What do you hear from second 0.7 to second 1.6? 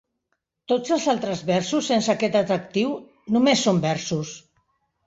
Tots els altres